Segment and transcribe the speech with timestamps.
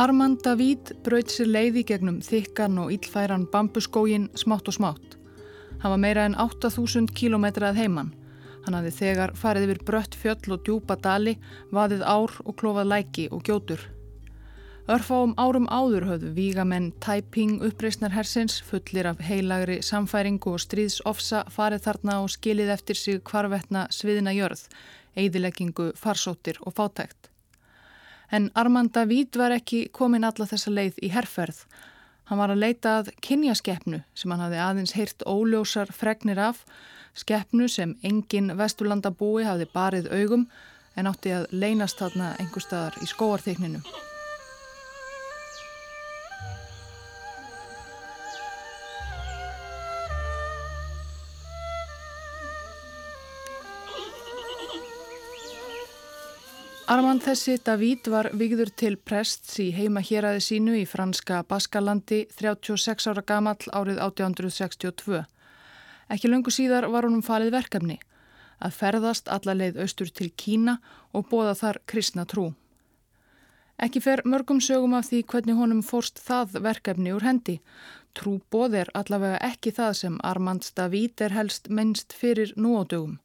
[0.00, 5.16] Armand David brauð sér leiði gegnum þykkan og íllfæran bambuskógin smátt og smátt.
[5.82, 8.14] Hann var meira en 8000 kilometrað heimann.
[8.64, 11.34] Hann hafði þegar farið yfir brött fjöll og djúpa dali,
[11.68, 13.82] vaðið ár og klófað læki og gjótur.
[14.88, 21.84] Örfáum árum áður höfðu vígamenn Taiping uppreysnar hersins fullir af heilagri samfæringu og stríðsofsa farið
[21.90, 24.64] þarna og skilið eftir sig hvarvetna sviðina jörð,
[25.20, 27.29] eigðileggingu, farsóttir og fátækt.
[28.30, 31.64] En Armand David var ekki komin alla þessa leið í herrferð.
[32.30, 36.62] Hann var að leita að kynjaskeppnu sem hann hafði aðeins heyrt óljósar fregnir af,
[37.18, 40.46] skeppnu sem engin vesturlandabúi hafði barið augum
[40.94, 43.82] en átti að leynast þarna einhver staðar í skóarþykninu.
[56.90, 63.06] Armand þessi David var vigður til prests í heima héræði sínu í franska Baskalandi 36
[63.12, 65.20] ára gamall árið 1862.
[66.10, 68.00] Ekki lungu síðar var honum falið verkefni
[68.58, 70.80] að ferðast alla leið austur til Kína
[71.14, 72.48] og bóða þar kristna trú.
[73.78, 77.60] Ekki fer mörgum sögum af því hvernig honum fórst það verkefni úr hendi
[78.18, 83.18] Trúbóð er allavega ekki það sem Armand David er helst minnst fyrir núádögum.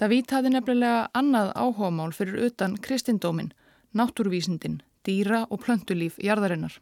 [0.00, 3.52] David hafði nefnilega annað áhugamál fyrir utan kristindómin,
[3.94, 6.80] náttúruvísindin, dýra og plöntulíf jarðarinnar.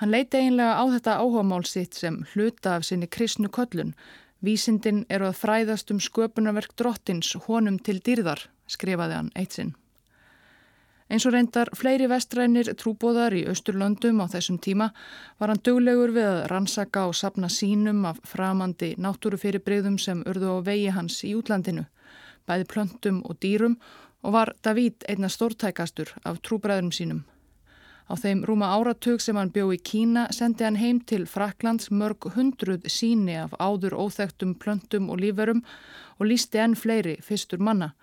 [0.00, 3.92] Hann leiti einlega á þetta áhugamál sitt sem hluta af sinni kristnu köllun.
[4.40, 9.74] Vísindin eru að fræðast um sköpunarverk drottins honum til dýrðar, skrifaði hann eitt sinn.
[11.10, 14.92] Eins og reyndar fleiri vestrænir trúbóðar í Östurlöndum á þessum tíma
[15.42, 20.58] var hann duglegur við að rannsaka og sapna sínum af framandi náttúrufyrirbreyðum sem urðu á
[20.68, 21.82] vegi hans í útlandinu,
[22.46, 23.74] bæði plöntum og dýrum
[24.22, 27.24] og var David einna stórtækastur af trúbræðurum sínum.
[28.06, 32.30] Á þeim rúma áratug sem hann bjó í Kína sendi hann heim til Fraklands mörg
[32.36, 35.64] hundruð síni af áður óþægtum plöntum og líferum
[36.18, 37.96] og lísti enn fleiri fyrstur manna.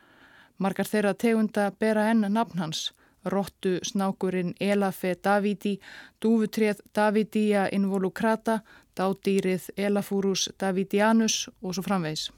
[0.57, 2.87] Margar þeirra tegunda bera enn nafn hans
[3.29, 5.77] Rottu snákurinn Elafe davidi,
[6.23, 8.61] dúfutrið Davidia involucrata,
[8.97, 12.29] dádýrið Elafurus davidianus og svo framvegs.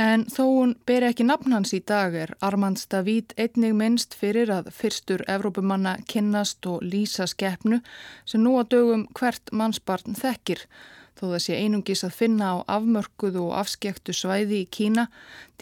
[0.00, 4.48] En þó hún ber ekki nafn hans í dag er Armands David einnig minnst fyrir
[4.54, 7.82] að fyrstur Evrópumanna kynnast og lýsa skeppnu
[8.24, 10.64] sem nú að dögum hvert mannsbarn þekkir
[11.22, 15.06] þó það sé einungis að finna á afmörkuðu og afskektu svæði í Kína,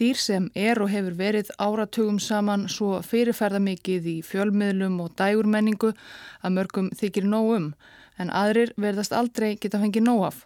[0.01, 5.91] dýr sem er og hefur verið áratugum saman svo fyrirferðamikið í fjölmiðlum og dægurmenningu
[6.41, 7.67] að mörgum þykir nógum,
[8.17, 10.39] en aðrir verðast aldrei geta fengið nóg af.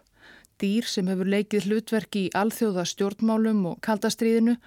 [0.60, 4.58] Dýr sem hefur leikið hlutverki í alþjóða stjórnmálum og kaldastriðinu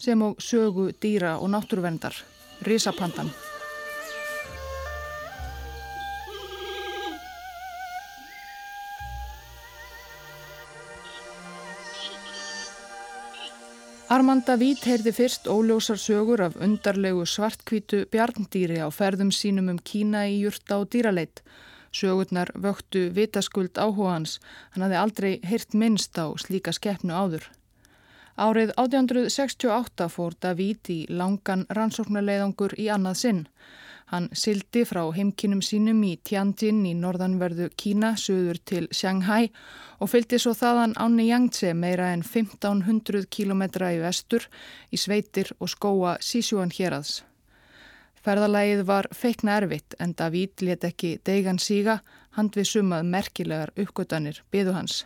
[0.00, 2.16] sem og sögu dýra og náttúruvendar,
[2.64, 3.32] risapandan.
[14.08, 20.22] Armanda Vít heyrði fyrst óljósar sögur af undarlegu svartkvítu bjarndýri á ferðum sínum um Kína
[20.24, 21.42] í júrta og dýraleit.
[21.92, 24.38] Sögurnar vöktu vitaskuld áhuga hans,
[24.72, 27.44] hann hafði aldrei heyrt minnst á slíka skeppnu áður.
[28.40, 33.44] Árið 1868 fór David í langan rannsóknarleiðangur í annað sinn.
[34.08, 39.50] Hann sildi frá heimkinum sínum í Tianjin í norðanverðu Kína, söður til Shanghai
[40.00, 44.46] og fylgdi svo þaðan áni Yangtze meira en 1500 kilometra í vestur
[44.88, 47.18] í sveitir og skóa Sísjúan hérads.
[48.24, 52.00] Ferðalægið var feikna erfitt en Davíd let ekki deigan síga,
[52.32, 55.02] hand við sumað merkilegar uppgötanir byðu hans.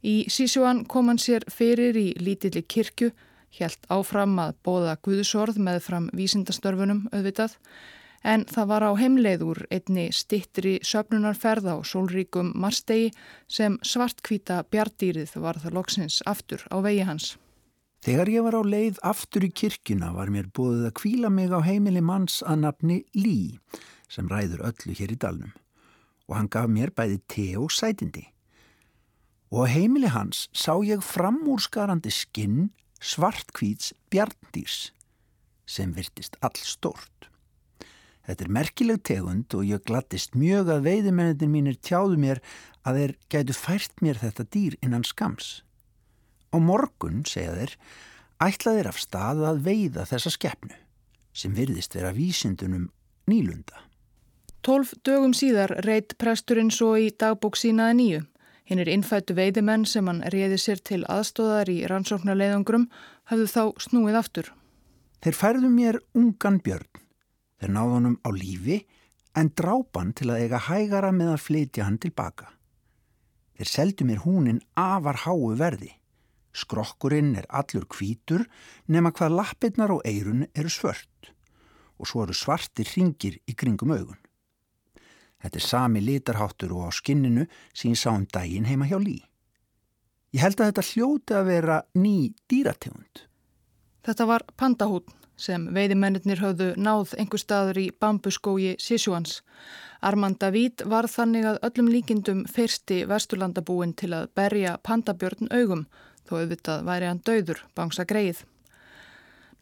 [0.00, 3.12] Í Sísjúan kom hann sér fyrir í lítilli kirkju,
[3.60, 7.56] helt áfram að bóða Guðsorð með fram vísindastörfunum auðvitað,
[8.24, 13.12] en það var á heimleiður einni stittri söpnunarferð á sólríkum marstegi
[13.46, 17.36] sem svartkvíta bjardýrið var það loksins aftur á vegi hans.
[18.04, 21.58] Þegar ég var á leið aftur í kirkuna var mér búið að kvíla mig á
[21.66, 23.58] heimili manns að nafni Lí
[24.08, 25.54] sem ræður öllu hér í dalnum
[26.28, 28.26] og hann gaf mér bæði te og sætindi.
[29.50, 32.68] Og á heimili hans sá ég framúrskarandi skinn
[33.00, 34.90] svartkvíts bjardýrs
[35.68, 37.28] sem virtist all stort.
[38.28, 42.42] Þetta er merkileg tegund og ég glattist mjög að veiðimennir mínir tjáðu mér
[42.84, 45.62] að þeir gætu fært mér þetta dýr innan skams.
[46.52, 47.72] Á morgun, segja þeir,
[48.44, 50.76] ætlaðir af stað að veiða þessa skeppnu
[51.38, 52.90] sem virðist vera vísindunum
[53.30, 53.80] nýlunda.
[54.60, 58.22] Tólf dögum síðar reyt presturinn svo í dagbók sínaði nýju.
[58.68, 62.90] Hinn er innfættu veidimenn sem hann reyði sér til aðstóðar í rannsóknarleiðangrum
[63.30, 64.50] hafðu þá snúið aftur.
[65.24, 67.07] Þeir færðu mér ungan björn
[67.58, 68.78] Þeir náðu honum á lífi
[69.38, 72.52] en drápan til að eiga hægara með að flytja hann tilbaka.
[73.58, 75.90] Þeir seldu mér húnin afar háu verði.
[76.54, 78.46] Skrokkurinn er allur kvítur
[78.86, 81.32] nema hvað lappirnar og eirun eru svört
[81.98, 84.20] og svo eru svartir ringir í kringum augun.
[85.42, 89.18] Þetta er sami litarháttur og á skinninu sem ég sá um daginn heima hjá Lí.
[90.34, 93.24] Ég held að þetta hljóti að vera ný dýrategund.
[94.06, 95.06] Þetta var pandahún
[95.38, 99.40] sem veiðimennir höfðu náð einhver staður í bambuskógi Sissuans.
[100.02, 105.88] Armand David var þannig að öllum líkindum fyrsti vesturlandabúin til að berja pandabjörn augum
[106.28, 108.44] þó auðvitað væri hann döður, bangsa greið.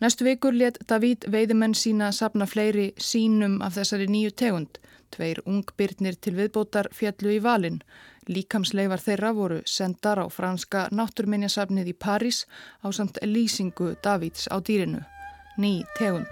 [0.03, 4.81] Næstu vikur let David veiðimenn sína sapna fleiri sínum af þessari nýju tegund.
[5.15, 7.81] Tveir ungbyrnir til viðbótar fjallu í valin.
[8.29, 12.45] Líkamsleifar þeirra voru sendar á franska náttúrminjasafnið í París
[12.85, 15.07] á samt lýsingu Davids á dýrinu.
[15.57, 16.29] Ný tegund.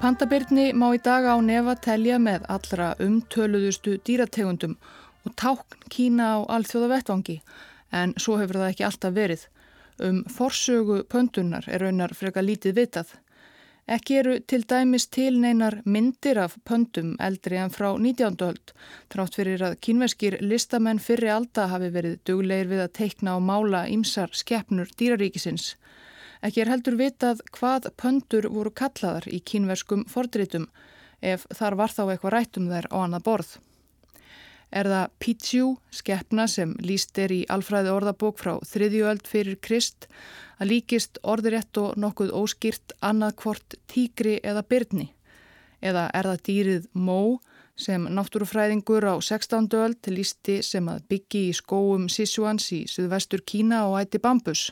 [0.00, 4.78] Pandabirni má í dag á nefa telja með allra umtöluðustu dýrategundum
[5.26, 7.36] og tákn kína á alþjóða vettvangi
[7.92, 9.42] en svo hefur það ekki alltaf verið.
[9.98, 13.10] Um forsögu pöndunar er raunar freka lítið vitað.
[13.90, 18.36] Ekki eru til dæmis til neinar myndir af pöndum eldri en frá 19.
[18.46, 18.70] öld,
[19.10, 23.80] trátt fyrir að kínveskir listamenn fyrri alda hafi verið duglegir við að teikna og mála
[23.90, 25.72] ímsar skeppnur dýraríkisins.
[26.38, 30.68] Ekki er heldur vitað hvað pöndur voru kallaðar í kínverskum fordritum
[31.20, 33.50] ef þar var þá eitthvað rættum þær á annað borð.
[34.70, 40.06] Er það Pichu, skeppna sem líst er í alfræði orðabók frá þriðjuöld fyrir Krist,
[40.62, 45.08] að líkist orðirétt og nokkuð óskýrt annað hvort tígri eða byrni?
[45.82, 47.40] Eða er það dýrið Mó
[47.80, 49.70] sem náttúrufræðingur á 16.
[49.80, 54.68] öld lísti sem að byggi í skóum Sissuans í suðvestur Kína og ætti bambus?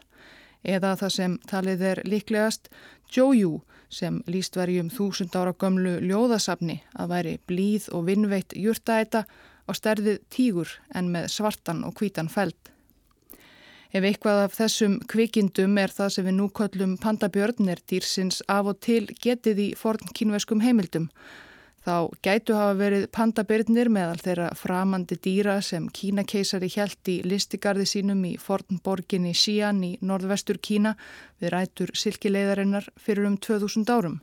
[0.62, 2.68] eða það sem talið er líklegast
[3.14, 9.24] Joju sem líst verjum þúsund ára gömlu ljóðasafni að væri blíð og vinnveitt júrtaæta
[9.68, 12.56] á stærðið tígur en með svartan og hvítan feld.
[13.92, 18.72] Ef eitthvað af þessum kvikindum er það sem við nú köllum pandabjörn er dýrsins af
[18.72, 21.08] og til getið í forn kínveskum heimildum
[21.88, 28.20] Þá gætu hafa verið pandabirnir meðal þeirra framandi dýra sem Kínakeisari hjælt í listigarði sínum
[28.28, 30.92] í fornborginni Xi'an í norðvestur Kína
[31.40, 34.18] við rætur silkileiðarinnar fyrir um 2000 árum.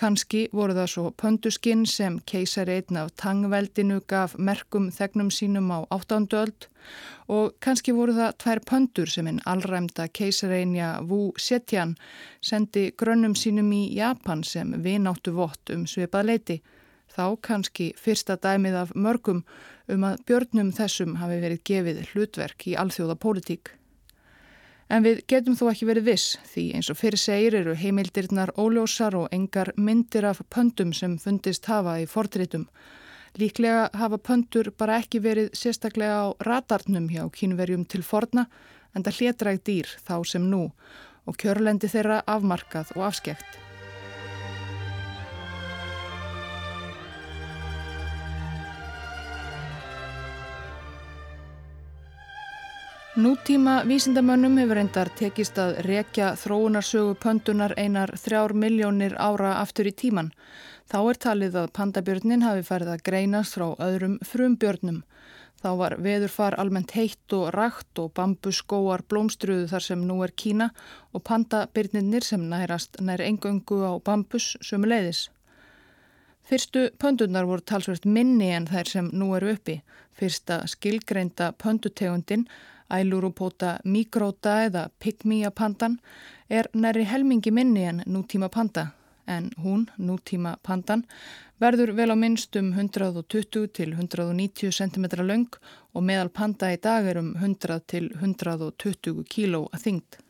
[0.00, 5.84] Kanski voru það svo pönduskinn sem keisari einn af tangveldinu gaf merkum þegnum sínum á
[5.92, 6.70] áttanduöld
[7.28, 11.92] og kannski voru það tvær pöndur sem einn allræmda keisareinja Wu Zetian
[12.40, 16.56] sendi grönnum sínum í Japan sem vináttu vott um svipað leiti.
[17.12, 19.44] Þá kannski fyrsta dæmið af mörgum
[19.92, 23.74] um að björnum þessum hafi verið gefið hlutverk í alþjóða pólitík.
[24.90, 29.14] En við getum þó ekki verið viss því eins og fyrir segir eru heimildirnar óljósar
[29.14, 32.66] og engar myndir af pöndum sem fundist hafa í fortritum.
[33.38, 38.48] Líklega hafa pöndur bara ekki verið sérstaklega á ratarnum hjá kínverjum til forna
[38.90, 40.66] en það hlétrægt dýr þá sem nú
[41.22, 43.69] og kjörlendi þeirra afmarkað og afskekt.
[53.20, 59.92] Nútíma vísindamönnum hefur reyndar tekist að rekja þróunarsögu pöndunar einar þrjár miljónir ára aftur í
[59.92, 60.30] tíman.
[60.88, 65.02] Þá er talið að pandabjörnin hafi færið að greinast frá öðrum frumbjörnum.
[65.60, 70.70] Þá var veðurfar almennt heitt og rakt og bambuskóar blómstruðu þar sem nú er Kína
[71.12, 75.26] og pandabjörninir sem nærast nær engöngu á bambus sömu leiðis.
[76.48, 79.82] Fyrstu pöndunar voru talsvert minni en þær sem nú eru uppi.
[80.16, 82.48] Fyrsta skilgreinda pöndutegundin
[82.90, 85.98] Æluropóta mikróta eða pygmíapandan
[86.50, 88.90] er næri helmingi minni en nútíma panda
[89.30, 91.04] en hún, nútíma pandan,
[91.60, 95.46] verður vel á minnstum 120 til 190 cm laung
[95.94, 100.20] og meðal panda í dag er um 100 til 120 kg að þyngd.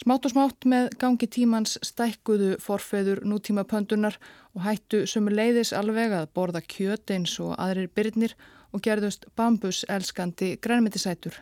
[0.00, 4.16] Smátt og smátt með gangi tímans stækkuðu forfeður nútíma pöndunar
[4.54, 8.46] og hættu sömu leiðis alveg að borða kjöt eins og aðrir byrnir og
[8.78, 11.34] gerðust bambuselskandi grænmetisætur.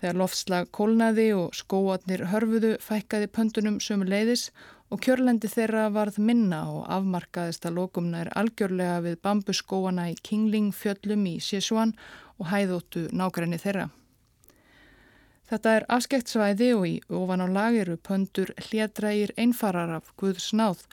[0.00, 4.48] Þegar loftslag kólnaði og skóatnir hörfuðu fækkaði pöndunum sömu leiðis
[4.90, 10.72] og kjörlendi þeirra varð minna og afmarkaðist að lokumna er algjörlega við bambuskóana í Kingling
[10.74, 11.94] fjöllum í Sichuan
[12.40, 13.90] og hæðóttu nákvæmni þeirra.
[15.50, 20.52] Þetta er afskekt svæði og í ofan á lag eru pöndur hljadrægir einfarar af Guðs
[20.54, 20.86] náð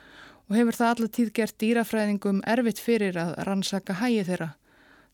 [0.47, 4.53] og hefur það allatíð gert dýrafræðingum erfitt fyrir að rannsaka hægi þeirra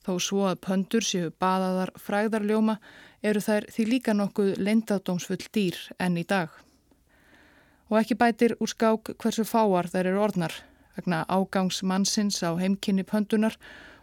[0.03, 2.75] Þó svo að pöndur séu baðaðar fræðarljóma
[3.23, 6.51] eru þær því líka nokkuð leindadómsfull dýr enn í dag.
[7.87, 10.57] Og ekki bætir úr skák hversu fáar þær eru orðnar
[10.97, 13.55] vegna ágangs mannsins á heimkynni pöndunar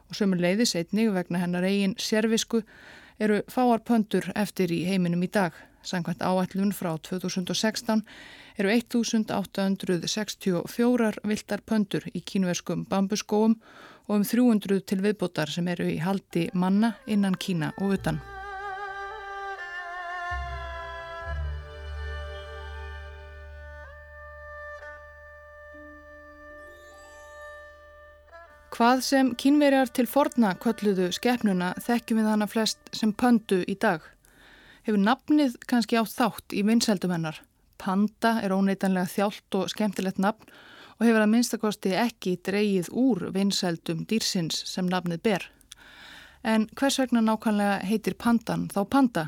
[0.09, 2.62] og sömur leiðis einnig vegna hennar eigin sérvisku
[3.21, 5.52] eru fáar pöndur eftir í heiminum í dag.
[5.85, 8.02] Sankvæmt áætlun frá 2016
[8.61, 13.54] eru 1864 viltar pöndur í kínuverskum bambuskóum
[14.11, 18.19] og um 300 til viðbótar sem eru í haldi manna innan Kína og utan.
[28.75, 34.02] Hvað sem kínverjar til forna kölluðu skeppnuna þekkjum við hana flest sem pöndu í dag
[34.88, 37.38] hefur nafnið kannski átt þátt í vinsældum hennar.
[37.79, 40.50] Panda er óneitanlega þjált og skemmtilegt nafn
[41.00, 45.47] og hefur að minnstakosti ekki dreyið úr vinsældum dýrsins sem nafnið ber.
[46.45, 49.25] En hvers vegna nákvæmlega heitir pandan þá panda?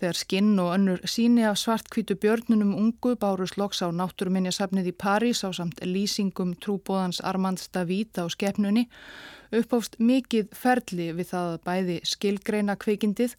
[0.00, 5.42] Þegar skinn og önnur síni af svartkvítu björnunum ungu bárus loks á náttúruminjasafnið í París
[5.44, 8.86] á samt lýsingum trúbóðans Armand David á skeppnunni
[9.52, 13.34] uppáfst mikið ferli við það bæði skilgreina kveikindið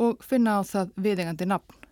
[0.00, 1.85] og finna á það viðengandi nafn.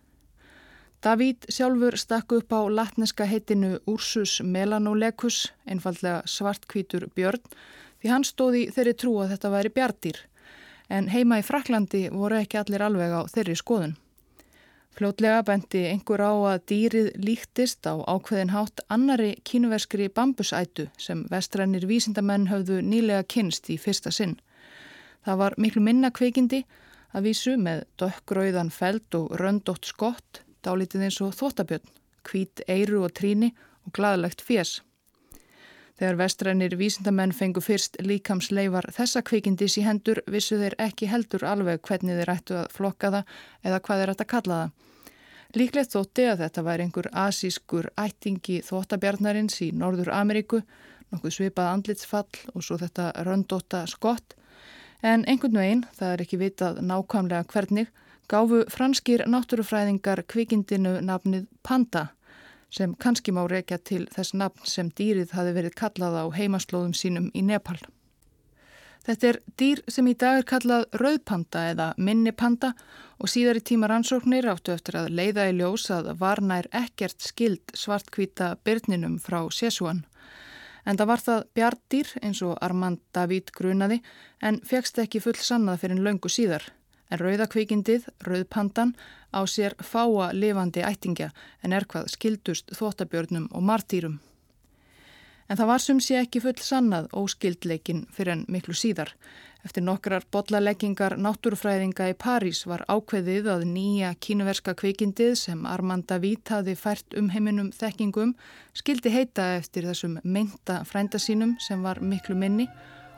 [1.05, 7.43] Davíd sjálfur stakk upp á latneska heitinu Ursus melanolecus, einfallega svartkvítur björn,
[8.01, 10.17] því hann stóði þeirri trú að þetta væri bjartýr,
[10.89, 13.93] en heima í Fraklandi voru ekki allir alveg á þeirri skoðun.
[14.97, 21.85] Fljótlega bendi einhver á að dýrið líktist á ákveðin hátt annari kínuverskri bambusætu sem vestrænir
[21.85, 24.39] vísindamenn höfðu nýlega kynst í fyrsta sinn.
[25.21, 26.63] Það var miklu minna kveikindi
[27.13, 31.93] að vísu með dökkrauðan feld og röndótt skott, dálítið eins og þóttabjörn,
[32.25, 33.51] hvít eiru og tríni
[33.85, 34.81] og gladalegt fjess.
[35.95, 41.79] Þegar vestrænir vísindamenn fengu fyrst líkamsleifar þessa kvikindis í hendur vissu þeir ekki heldur alveg
[41.87, 44.73] hvernig þeir ættu að flokka það eða hvað þeir ættu að kalla það.
[45.55, 50.65] Líklegt þótti að þetta væri einhver asískur ættingi þóttabjarnarins í Norður Ameríku,
[51.13, 54.35] nokkuð svipað andlitsfall og svo þetta röndóta skott
[55.05, 57.89] En einhvern veginn, það er ekki vitað nákvæmlega hvernig,
[58.31, 62.07] gáfu franskir náttúrufræðingar kvikindinu nafnið Panda
[62.75, 67.29] sem kannski má rekja til þess nafn sem dýrið hafi verið kallað á heimaslóðum sínum
[67.33, 67.77] í Nepal.
[69.05, 72.71] Þetta er dýr sem í dag er kallað rauðpanda eða minnipanda
[73.21, 77.75] og síðar í tíma rannsóknir áttu eftir að leiða í ljós að varnær ekkert skild
[77.77, 80.01] svartkvita byrninum frá Sjesúan.
[80.85, 84.01] En það var það bjardýr eins og Armand David grunaði
[84.41, 86.65] en fegst ekki full sannað fyrir en löngu síðar.
[87.11, 88.95] En rauðakvikindið, rauðpandan,
[89.35, 91.31] á sér fáa lifandi ættingja
[91.63, 94.19] en er hvað skildust þóttabjörnum og martýrum.
[95.49, 99.11] En það var sem sé ekki full sannað óskildleikin fyrir en miklu síðar.
[99.65, 106.53] Eftir nokkrar botlaleggingar náttúrufræðinga í París var ákveðið að nýja kínuverska kvikindið sem Armanda Vít
[106.53, 108.35] hafi fært um heiminum þekkingum
[108.77, 112.69] skildi heita eftir þessum mynda frænda sínum sem var miklu minni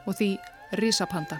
[0.08, 0.34] og því
[0.80, 1.40] Rísapanda.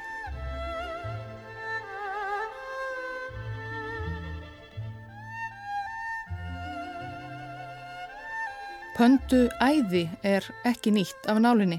[8.98, 11.76] Pöndu æði er ekki nýtt af nálinni.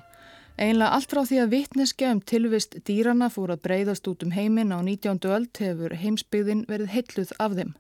[0.55, 4.71] Einlega allt frá því að vittneskja um tilvist dýrana fór að breyðast út um heiminn
[4.71, 5.19] á 19.
[5.27, 7.73] öld hefur heimsbyggðin verið heilluð af þeim.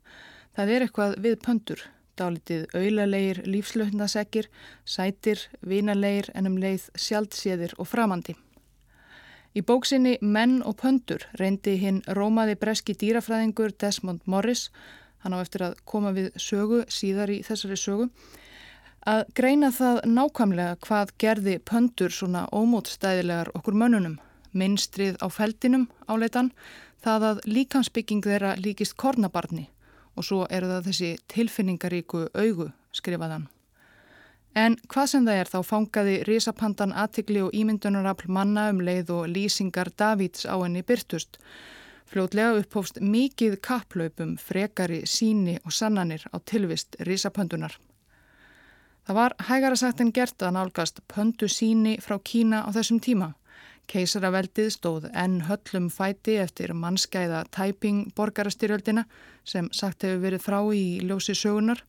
[0.58, 1.84] Það er eitthvað við pöndur,
[2.18, 4.48] dálitið auðlalegir lífslöfnasekkir,
[4.82, 8.34] sætir, vinalegir en um leið sjaldséðir og framandi.
[9.54, 14.66] Í bóksinni Menn og pöndur reyndi hinn rómaði breski dýrafræðingur Desmond Morris,
[15.22, 18.10] hann á eftir að koma við sögu síðar í þessari sögu,
[19.08, 24.18] að greina það nákvæmlega hvað gerði pöndur svona ómótstæðilegar okkur mönnunum.
[24.52, 26.50] Minnstrið á feldinum áleitan,
[27.04, 29.68] það að líkansbygging þeirra líkist kornabarni
[30.18, 33.46] og svo eru það þessi tilfinningaríku augu, skrifaðan.
[34.56, 39.28] En hvað sem það er þá fangaði risapandan aðtikli og ímyndunarafl manna um leið og
[39.30, 41.38] lýsingar Davids á henni byrtust.
[42.08, 47.76] Fljótlega upphófst mikið kapplaupum, frekari, síni og sannanir á tilvist risapöndunar.
[49.08, 53.30] Það var hægara sagt en gert að nálgast pöndu síni frá Kína á þessum tíma.
[53.88, 59.06] Keisaraveldið stóð enn höllum fæti eftir mannskæða tæping borgarastyrjöldina
[59.48, 61.80] sem sagt hefur verið frá í ljósi sögunar,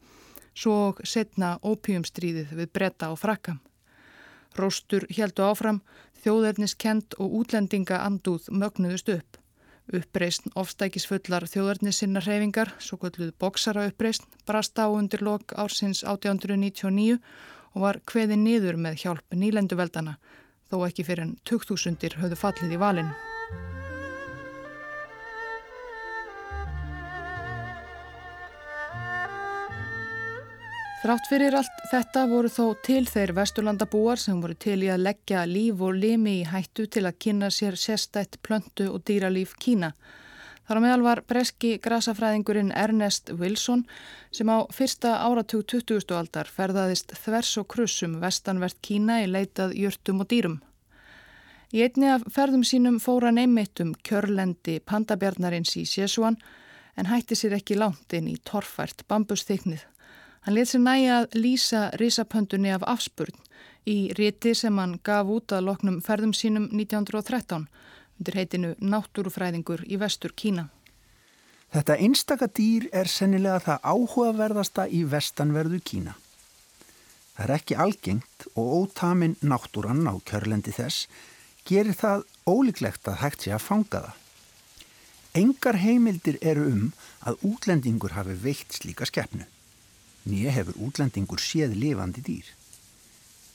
[0.55, 3.57] svo setna ópjumstríðið við bretta og frakka.
[4.55, 5.83] Róstur heldu áfram,
[6.23, 9.38] þjóðerniskend og útlendinga andúð mögnuðust upp.
[9.89, 17.17] Uppreysn ofstækisfullar þjóðarnissinnar hreyfingar, svo kvölduð bóksara uppreysn, brast á undir lok ársins 1899
[17.73, 20.19] og var hveði niður með hjálp nýlenduveldana,
[20.69, 23.11] þó ekki fyrir en 2000 höfðu fallið í valin.
[30.99, 35.45] Þrátt fyrir allt þetta voru þó til þeir vesturlandabúar sem voru til í að leggja
[35.47, 39.93] líf og limi í hættu til að kynna sér sérstætt plöntu og dýralíf Kína.
[40.67, 43.85] Þar á meðal var breski grasafræðingurinn Ernest Wilson
[44.35, 46.03] sem á fyrsta áratug 20.
[46.17, 50.57] aldar ferðaðist þvers og krussum vestanvert Kína í leitað jörtum og dýrum.
[51.71, 56.35] Í einni af ferðum sínum fóra neymmittum kjörlendi pandabjarnarins í Sjesúan
[56.99, 59.87] en hætti sér ekki langt inn í torfært bambusþyknið.
[60.49, 63.35] Hann let sér næja að lýsa risapöndunni af afspurn
[63.85, 67.67] í riti sem hann gaf út að loknum ferðum sínum 1913
[68.17, 70.63] undir heitinu Náttúrufræðingur í vestur Kína.
[71.69, 76.15] Þetta einstaka dýr er sennilega það áhugaverðasta í vestanverðu Kína.
[77.35, 81.05] Það er ekki algengt og ótamin náttúrann á kjörlendi þess
[81.69, 84.17] gerir það ólíklegt að hægt sé að fanga það.
[85.45, 86.91] Engar heimildir eru um
[87.21, 89.45] að útlendingur hafi veikt slíka skeppnu
[90.31, 92.47] nýja hefur útlendingur séð lifandi dýr.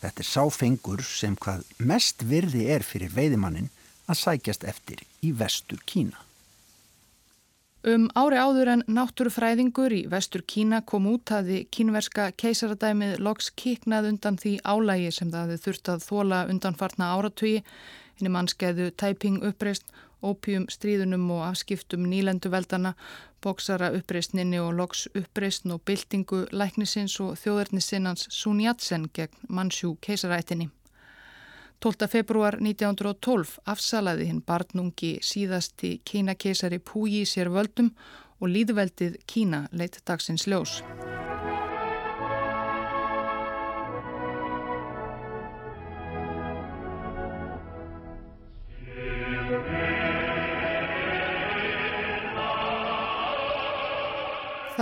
[0.02, 3.70] Þetta er sáfengur sem hvað mest virði er fyrir veiðimannin
[4.10, 6.20] að sækjast eftir í vestur Kína.
[7.84, 14.08] Um ári áður en náttúrufræðingur í vestur Kína kom út aði kínverska keisaradæmið loks kiknað
[14.12, 17.58] undan því álægi sem það þurft að þóla undanfarna áratugi
[18.16, 19.84] henni mannskeiðu tæping uppreist
[20.24, 22.94] ópjum stríðunum og afskiptum nýlenduveldana,
[23.44, 30.70] bóksara uppreistninni og loks uppreistn og byltingu læknisins og þjóðarnisinnans Sun Yat-sen gegn Mannsjú keisarættinni.
[31.84, 32.08] 12.
[32.08, 37.92] februar 1912 afsalaði hinn barnungi síðasti Kína keisari Púji sér völdum
[38.40, 40.80] og líðveldið Kína leitt dagsins ljós.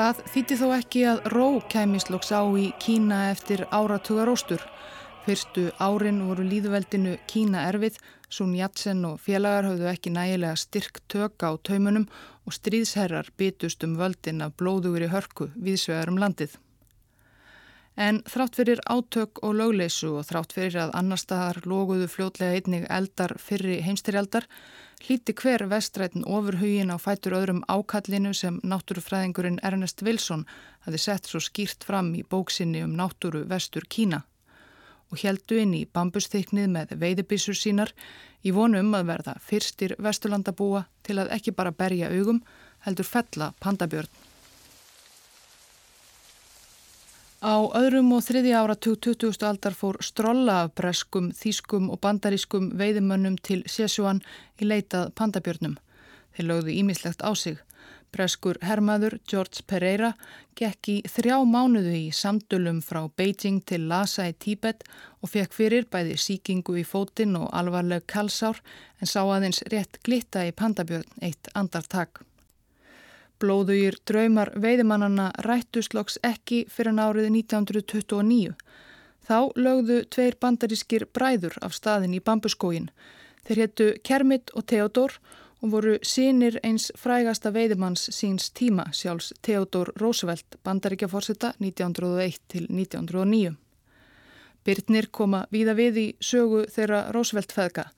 [0.02, 4.64] Það þýtti þó ekki að ró kæmisloks á í Kína eftir áratugar óstur.
[5.22, 11.46] Fyrstu árin voru líðveldinu Kína erfið, Sun Yat-sen og félagar hafðu ekki nægilega styrk tök
[11.46, 12.08] á taumunum
[12.42, 16.58] og stríðsherrar bytust um völdin af blóðugur í hörku viðsvegar um landið.
[17.94, 22.90] En þrátt fyrir átök og lögleysu og þrátt fyrir að annar staðar loguðu fljótlega einnig
[22.90, 24.50] eldar fyrri heimstyrjaldar
[25.02, 30.44] hlíti hver vestrætin ofurhugin á fætur öðrum ákallinu sem náttúrufræðingurinn Ernest Wilson
[30.86, 34.22] hafi sett svo skýrt fram í bóksinni um náttúru vestur Kína
[35.10, 37.92] og heldu inn í bambusþyknið með veiðibísur sínar
[38.46, 42.40] í vonum að verða fyrstir vesturlandabúa til að ekki bara berja augum
[42.86, 44.31] heldur fella pandabjörn.
[47.42, 49.32] Á öðrum og þriði ára 20.
[49.42, 54.20] aldar fór strolla af breskum, þýskum og bandarískum veiðimönnum til Sjessuan
[54.62, 55.74] í leitað pandabjörnum.
[56.36, 57.58] Þeir lögðu ímislegt á sig.
[58.14, 60.12] Breskur hermaður George Pereira
[60.54, 64.86] gekk í þrjá mánuðu í samdölum frá Beijing til Lhasa í Tíbet
[65.18, 68.62] og fekk fyrir bæði síkingu í fótinn og alvarleg kalsár
[69.00, 72.22] en sá aðeins rétt glitta í pandabjörn eitt andartak.
[73.42, 78.54] Blóðugir draumar veiðimannana rættusloks ekki fyrir árið 1929.
[79.26, 82.90] Þá lögðu tveir bandarískir bræður af staðin í bambuskógin.
[83.46, 85.16] Þeir héttu Kermit og Theodor
[85.62, 93.56] og voru sínir eins frægasta veiðimanns síns tíma sjálfs Theodor Roosevelt, bandaríkjaforsetta 1901 til 1909.
[94.62, 97.88] Byrnir koma víða við í sögu þeirra Roosevelt feðka.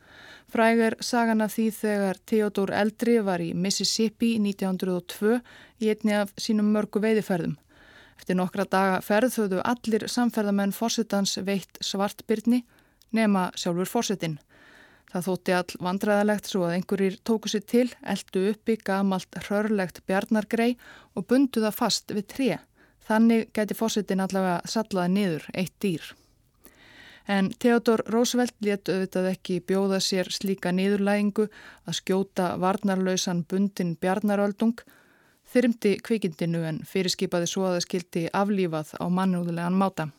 [0.54, 5.40] Fræg er sagan af því þegar Theodor Eldri var í Mississippi 1902
[5.82, 7.56] í einni af sínum mörgu veiðiferðum.
[8.20, 12.62] Eftir nokkra daga ferð þauðu allir samferðamenn fórsetans veitt svartbyrni
[13.18, 14.38] nema sjálfur fórsetin.
[15.10, 20.76] Það þótti all vandræðalegt svo að einhverjir tóku sér til, eldu uppi gamalt hrörlegt bjarnargrei
[21.18, 22.52] og bundu það fast við tré.
[23.10, 26.14] Þannig gæti fórsetin allavega sallaði niður eitt dýr.
[27.26, 31.46] En Theodor Roosevelt let auðvitað ekki bjóða sér slíka niðurlægingu
[31.88, 34.82] að skjóta varnarlausan bundin bjarnaröldung,
[35.48, 40.10] þyrmdi kvikindinu en fyrirskipaði svo að það skildi aflífað á mannúðulegan máta.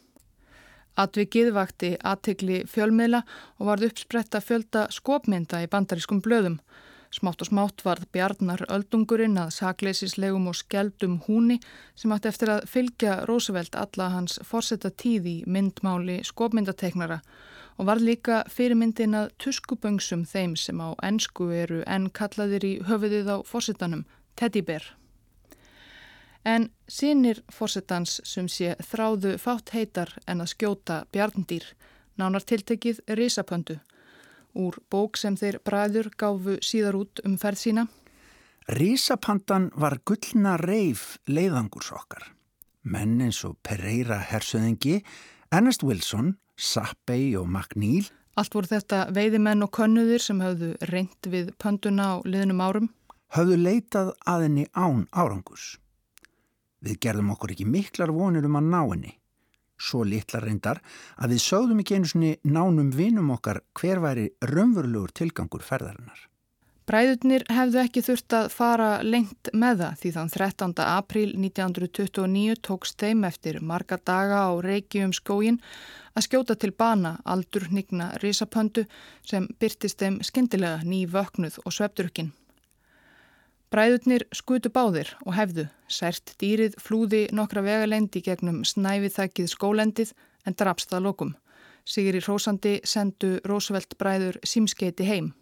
[0.98, 3.22] Atvikið vakti aðtegli fjölmiðla
[3.60, 6.58] og varð uppspretta fjölda skopmynda í bandarískum blöðum.
[7.16, 11.62] Smátt og smátt varð Bjarnar öldungurinn að sakleisislegum og skeldum húni
[11.96, 17.22] sem átti eftir að fylgja Rósevelt alla hans forsetta tíð í myndmáli skopmyndateknara
[17.78, 23.32] og varð líka fyrirmyndin að tuskuböngsum þeim sem á ennsku eru enn kallaðir í höfuðið
[23.32, 24.04] á forsetanum,
[24.36, 24.84] Teddy Bear.
[26.44, 31.72] En sínir forsetans sem sé þráðu fátt heitar en að skjóta bjarndýr,
[32.20, 33.80] nánar tiltekið risapöndu
[34.56, 37.86] úr bók sem þeir bræður gáfu síðar út um ferð sína.
[38.66, 42.32] Rísapandan var gullna reif leiðangurs okkar.
[42.82, 45.04] Menn eins og Pereira Hersöðingi,
[45.54, 48.08] Ernest Wilson, Sappei og McNeil.
[48.36, 52.90] Allt voru þetta veiðimenn og könnuðir sem hafðu reynd við pönduna á liðnum árum.
[53.36, 55.76] Hafðu leitað að henni án árangus.
[56.82, 59.14] Við gerðum okkur ekki miklar vonir um að ná henni.
[59.76, 60.80] Svo litla reyndar
[61.20, 66.30] að við sögðum ekki einu svoni nánum vinum okkar hver væri raunverulegur tilgangur ferðarinnar.
[66.86, 70.74] Bræðurnir hefðu ekki þurft að fara lengt með það því þann 13.
[70.86, 75.58] apríl 1929 tókst þeim eftir marga daga á reiki um skógin
[76.14, 78.86] að skjóta til bana aldur hnigna risapöndu
[79.26, 82.36] sem byrtist þeim skindilega ný vöknuð og svepturukinn.
[83.76, 90.14] Bræðurnir skutu báðir og hefðu, sært dýrið flúði nokkra vegalendi gegnum snæfið þakkið skólendið
[90.48, 91.34] en drapst það lokum.
[91.84, 95.34] Sigri Rósandi sendu Rósveld bræður símskeiti heim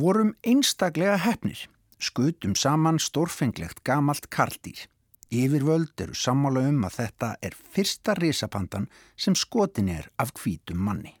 [0.00, 1.66] vorum einstaklega hefnir,
[1.98, 4.86] skutum saman stórfenglegt gamalt karldýr.
[5.30, 11.19] Yfirvöld eru sammála um að þetta er fyrsta risapandan sem skotin er af hvítum manni.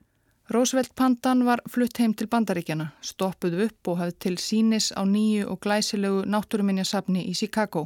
[0.50, 5.44] Rósveld pandan var flutt heim til bandaríkjana, stoppuð upp og hafði til sínis á nýju
[5.52, 7.84] og glæsilegu náttúruminjasafni í Chicago.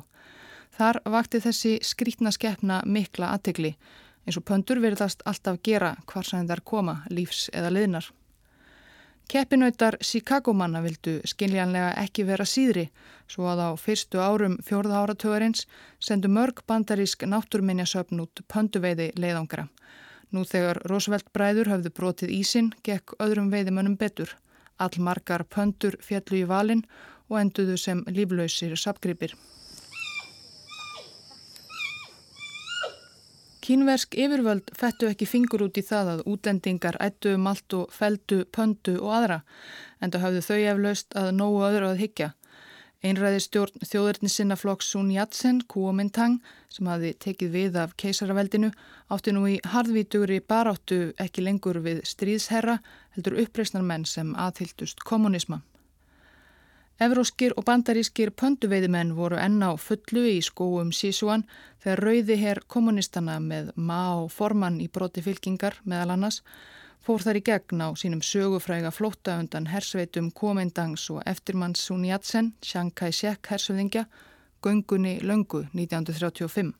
[0.72, 3.74] Þar vakti þessi skrítna skeppna mikla aðtegli,
[4.24, 8.08] eins og pöndur verðast alltaf gera hvar sem þær koma, lífs eða liðnar.
[9.28, 12.86] Keppinautar Chicago-manna vildu skiljanlega ekki vera síðri
[13.28, 15.66] svo að á fyrstu árum fjórða áratögarins
[16.00, 19.68] sendu mörg bandarísk náttúrminjasöfn út pönduveiði leiðangra.
[20.32, 24.36] Nú þegar Roosevelt bræður hafðu brotið ísin, gekk öðrum veiðimönnum betur.
[24.78, 26.84] All margar pöndur fjallu í valin
[27.28, 29.34] og enduðu sem líflausir sapgripir.
[33.64, 38.98] Kínversk yfirvöld fættu ekki fingur út í það að útlendingar ættu allt og feldu, pöndu
[39.00, 39.38] og aðra
[40.04, 42.28] en það hafðu þau eflaust að nógu öðru að higgja.
[43.04, 46.38] Einræði stjórn þjóðurni sinna flokks Sun Yat-sen, Kuomintang,
[46.72, 48.70] sem hafi tekið við af keisaraveldinu,
[49.12, 52.78] átti nú í hardvítugri baráttu ekki lengur við stríðsherra
[53.12, 55.60] heldur uppreysnar menn sem aðhyldust kommunisma.
[57.04, 61.44] Evróskir og bandarískir pönduveiðimenn voru enná fullu í skóum Sísuan
[61.84, 66.40] þegar rauði herr kommunistana með má formann í broti fylkingar meðal annars
[67.04, 72.54] fór þar í gegn á sínum sögufræga flótta undan hersveitum Kuomindangs og eftirmanns Sun Yat-sen,
[72.64, 74.06] Chiang Kai-shek hersöðingja,
[74.64, 76.72] göngunni löngu 1935.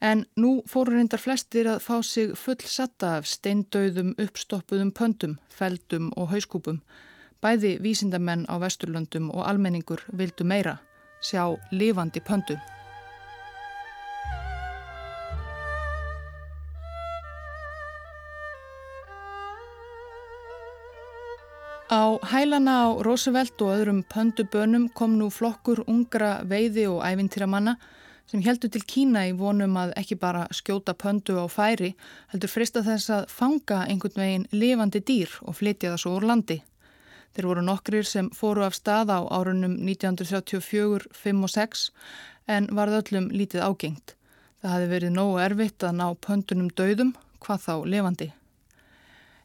[0.00, 6.12] En nú fóru reyndar flestir að fá sig full satta af steindauðum uppstoppuðum pöndum, feldum
[6.16, 6.82] og hauskúpum
[7.44, 10.78] Bæði vísindamenn á Vesturlöndum og almenningur vildu meira,
[11.20, 12.56] sjá lifandi pöndu.
[22.16, 27.74] Á hælana á Roosevelt og öðrum pöndubönum kom nú flokkur ungra veiði og ævintýramanna
[28.30, 31.90] sem heldur til Kína í vonum að ekki bara skjóta pöndu á færi,
[32.32, 36.58] heldur frista þess að fanga einhvern veginn lifandi dýr og flytja það svo úr landi.
[37.34, 41.84] Þeir voru nokkrir sem fóru af stað á árunum 1934, 5 og 6
[42.48, 44.16] en varð öllum lítið ágengt.
[44.62, 47.12] Það hafi verið nógu erfitt að ná pöndunum döðum,
[47.44, 48.32] hvað þá levandi.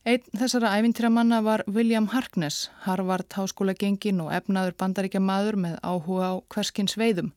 [0.01, 6.29] Einn þessara æfintýramanna var William Harkness, Harvard háskóla gengin og efnaður bandaríkja maður með áhuga
[6.33, 7.27] á hverskins veiðum.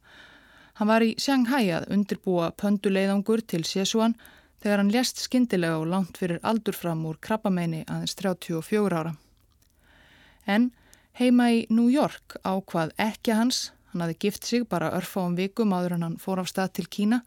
[0.81, 4.15] Hann var í Shanghai að undirbúa pönduleiðangur til Sjesuan
[4.65, 9.13] þegar hann lést skindilega og langt fyrir aldur fram úr krabbameini aðeins 34 ára.
[10.49, 10.71] En
[11.21, 15.99] heima í New York ákvað ekki hans, hann hafi gift sig bara örfáum vikum áður
[15.99, 17.21] en hann fór af stað til Kína,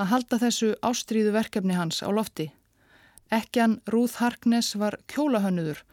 [0.00, 2.48] að halda þessu ástríðu verkefni hans á lofti.
[3.30, 5.84] Ekkjan Ruth Harkness var kjólahönnuður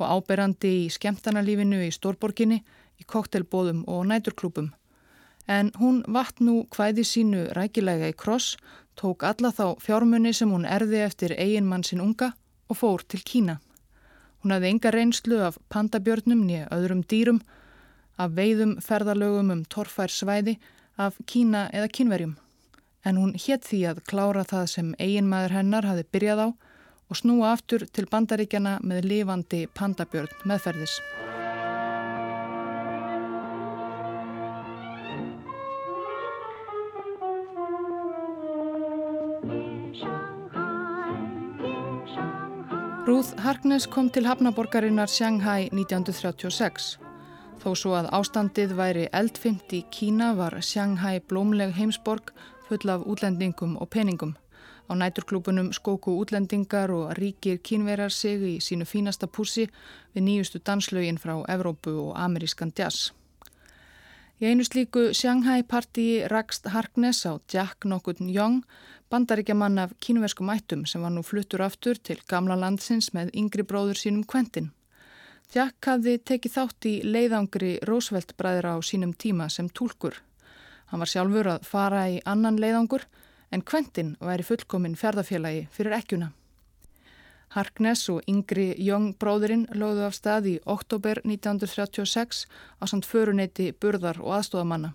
[0.00, 2.64] og áberandi í skemtanalífinu í Stórborginni,
[2.98, 4.72] í koktelbóðum og næturklúpum.
[5.46, 8.56] En hún vatt nú hvæði sínu rækilega í kross,
[8.98, 12.32] tók alla þá fjármunni sem hún erði eftir eiginmann sin unga
[12.68, 13.60] og fór til Kína.
[14.42, 17.40] Hún hafði enga reynslu af pandabjörnum nýja öðrum dýrum,
[18.18, 20.56] af veiðum ferðalögum um torfær svæði,
[20.98, 22.34] af Kína eða kínverjum.
[23.04, 26.48] En hún hétt því að klára það sem eiginmaður hennar hafi byrjað á
[27.10, 31.00] og snúa aftur til bandaríkjana með lifandi pandabjörn meðferðis.
[43.10, 46.92] Ruth Harkness kom til hafnaborgarinnar Shanghai 1936.
[47.60, 52.30] Þó svo að ástandið væri eldfimt í Kína var Shanghai blómleg heimsborg
[52.68, 54.36] full af útlendingum og peningum.
[54.90, 59.68] Á næturklúpunum skóku útlendingar og ríkir kínverjar sig í sínu fínasta pússi
[60.14, 63.12] við nýjustu danslögin frá Evrópu og amerískan jazz.
[64.40, 68.64] Í einu slíku Shanghai partíi rakst Harkness á Jack Nokkun Young,
[69.10, 74.00] bandaríkjaman af kínverskum ættum sem var nú fluttur aftur til gamla landsins með yngri bróður
[74.00, 74.72] sínum Quentin.
[75.54, 80.18] Jack hafði tekið þátt í leiðangri Roosevelt bræðra á sínum tíma sem tólkur.
[80.90, 83.06] Hann var sjálfur að fara í annan leiðangur
[83.50, 86.30] en Quentin væri fullkominn ferðarfélagi fyrir ekkjuna.
[87.50, 92.44] Harkness og yngri Young bróðurinn lögðu af stað í oktober 1936
[92.78, 94.92] á samt föruneyti burðar og aðstofamanna.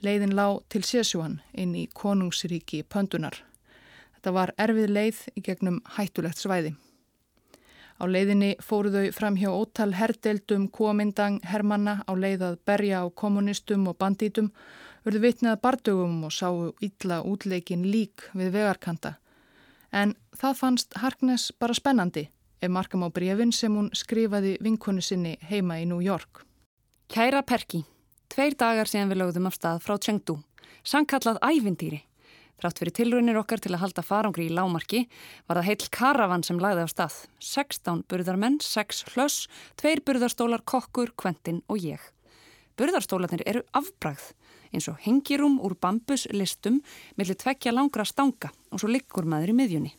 [0.00, 3.42] Leiðin lág til Sésjúan inn í konungsríki Pöndunar.
[4.14, 6.76] Þetta var erfið leið í gegnum hættulegt svæði.
[8.00, 13.06] Á leiðinni fóru þau fram hjá ótal herdeldum, komindang, hermanna á leið að berja á
[13.12, 14.52] kommunistum og bandítum,
[15.04, 19.16] verðu vitnað bardögum og sáu illa útleikin lík við vegarkanta
[19.92, 22.28] en það fannst Harkness bara spennandi
[22.60, 26.44] ef markam á brefin sem hún skrifaði vinkonu sinni heima í New York.
[27.10, 27.82] Kæra Perki,
[28.30, 30.36] tveir dagar síðan við lögðum af stað frá Chengdu,
[30.84, 32.04] sangkallað ævintýri.
[32.60, 35.06] Frátt fyrir tilrunir okkar til að halda farangri í lámarki
[35.48, 37.14] var það heil karavan sem lagði á stað.
[37.40, 39.46] 16 burðarmenn, 6 hlöss,
[39.80, 42.04] tveir burðarstólar, kokkur, kventin og ég.
[42.76, 44.34] Burðarstólarnir eru afbragð
[44.74, 46.80] eins og hengirum úr bambuslistum
[47.18, 49.92] millir tvekja langra stanga og svo liggur maður í miðjunni.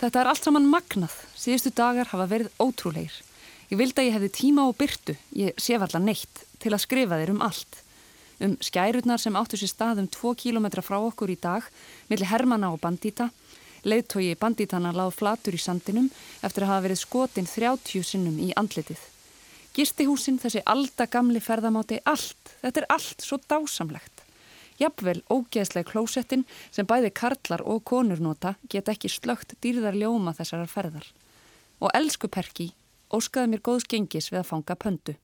[0.00, 1.12] Þetta er allt saman magnað.
[1.36, 3.12] Síðustu dagar hafa verið ótrúleir.
[3.68, 7.18] Ég vildi að ég hefði tíma og byrtu, ég sé varla neitt, til að skrifa
[7.20, 7.82] þér um allt.
[8.40, 11.68] Um skærurnar sem áttu sér stað um 2 km frá okkur í dag,
[12.08, 13.28] millir Hermanna og Bandíta.
[13.84, 16.08] Leðtogi Bandítana láð flatur í sandinum
[16.40, 19.00] eftir að hafa verið skotin 30 sinnum í andlitið.
[19.80, 24.26] Gistihúsin, þessi aldagamli ferðamáti, allt, þetta er allt svo dásamlegt.
[24.76, 30.68] Jafnvel ógeðsleg klósettin sem bæði karlar og konur nota geta ekki slögt dýrðar ljóma þessar
[30.68, 31.08] ferðar.
[31.80, 32.74] Og elsku Perki
[33.08, 35.16] óskaði mér góðs gengis við að fanga pöndu.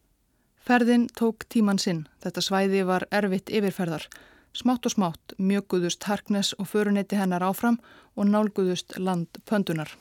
[0.65, 2.07] Ferðin tók tíman sinn.
[2.25, 4.09] Þetta svæði var erfitt yfirferðar.
[4.57, 7.77] Smátt og smátt mjöguðust Harkness og förunetti hennar áfram
[8.17, 9.93] og nálguðust land pöndunar.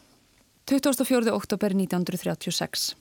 [0.71, 1.27] 24.
[1.35, 2.93] oktober 1936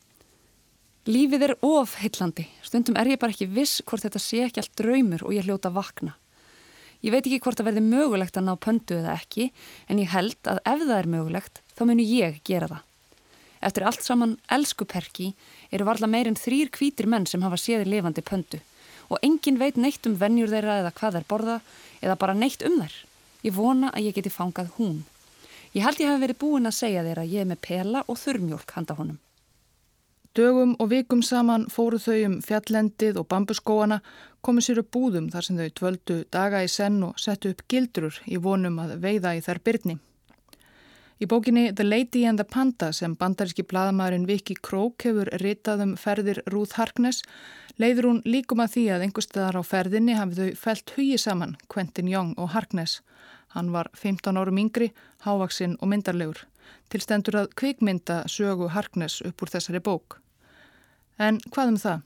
[1.05, 2.47] Lífið er of heillandi.
[2.65, 5.69] Stundum er ég bara ekki viss hvort þetta sé ekki allt draumur og ég hljóta
[5.69, 6.15] vakna.
[7.05, 9.51] Ég veit ekki hvort það verði mögulegt að ná pöndu eða ekki,
[9.93, 12.87] en ég held að ef það er mögulegt, þá munu ég gera það.
[13.69, 15.27] Eftir allt saman elskuperki
[15.69, 18.63] eru varla meirinn þrýr kvítir menn sem hafa séði lifandi pöndu
[19.13, 21.59] og engin veit neitt um vennjur þeirra eða hvað þær borða
[22.01, 22.97] eða bara neitt um þær.
[23.45, 25.05] Ég vona að ég geti fangað hún.
[25.77, 28.21] Ég held ég hef verið búin að segja þeirra að ég er með pela og
[28.25, 29.21] þurrmjólk handa honum.
[30.35, 34.01] Dögum og vikum saman fóru þau um fjallendið og bambuskóana,
[34.43, 38.19] komu sér upp búðum þar sem þau tvöldu daga í senn og settu upp gildrur
[38.27, 39.95] í vonum að veiða í þær byrni.
[41.23, 45.93] Í bókinni The Lady and the Panda sem bandaríski bladamæðurinn Viki Krók hefur ritað um
[45.95, 47.23] ferðir Ruth Harkness
[47.79, 52.11] leiður hún líkum að því að einhverstaðar á ferðinni hafið þau felt hugi saman, Quentin
[52.11, 53.05] Young og Harkness.
[53.55, 54.91] Hann var 15 árum yngri,
[55.23, 56.43] hávaksinn og myndarlegur.
[56.91, 60.24] Tilstendur að kvikmynda sögu Harkness upp úr þessari bók.
[61.19, 62.03] En hvað um það?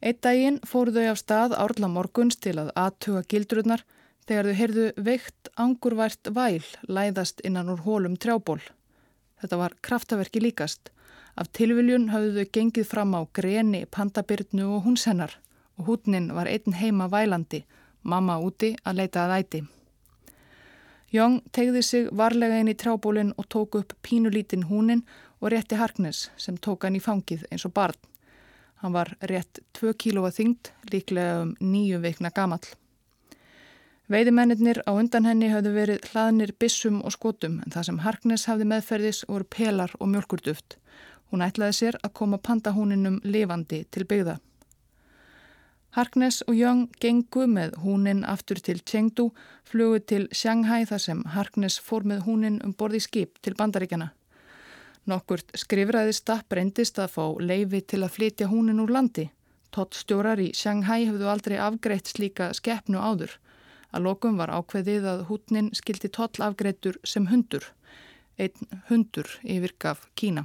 [0.00, 3.82] Eitt daginn fóru þau af stað árla morguns til að aðtuga gildrurnar
[4.28, 8.60] þegar þau heyrðu veikt angurvært væl læðast innan úr hólum trjából.
[9.40, 10.92] Þetta var kraftaverki líkast.
[11.38, 15.38] Af tilviljun hafðu þau gengið fram á greni, pandabyrnu og húnsennar
[15.78, 17.62] og húnnin var einn heima vælandi,
[18.02, 19.60] mamma úti að leita að æti.
[21.14, 25.06] Jóng tegði sig varlega inn í trjábólinn og tók upp pínulítinn húnin
[25.40, 27.96] og rétti Harkness sem tók hann í fangið eins og barn.
[28.78, 32.66] Hann var rétt 2 kílóa þyngd, líklega um nýju veikna gamall.
[34.08, 38.68] Veiðimennir á undan henni hafðu verið hlaðnir bissum og skotum en það sem Harkness hafði
[38.70, 40.78] meðferðis voru pelar og mjölkurduft.
[41.28, 44.38] Hún ætlaði sér að koma pandahúninum lifandi til byggða.
[45.98, 49.30] Harkness og Young gengu með húnin aftur til Chengdu,
[49.64, 54.12] flugu til Shanghai þar sem Harkness fór með húnin um borði skip til bandaríkjana.
[55.08, 59.30] Nokkurt skrifræðistapp reyndist að fá leifi til að flytja húnin úr landi.
[59.72, 63.38] Tott stjórar í Shanghai hefðu aldrei afgreitt slíka skeppnu áður.
[63.88, 67.70] Að lokum var ákveðið að húnin skildi toll afgreittur sem hundur.
[68.36, 70.44] Einn hundur yfirgaf Kína.